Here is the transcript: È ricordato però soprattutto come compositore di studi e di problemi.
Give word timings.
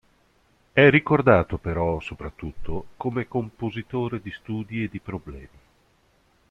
È 0.73 0.89
ricordato 0.89 1.59
però 1.59 1.99
soprattutto 1.99 2.87
come 2.97 3.27
compositore 3.27 4.19
di 4.19 4.31
studi 4.31 4.83
e 4.85 4.87
di 4.87 4.99
problemi. 4.99 5.59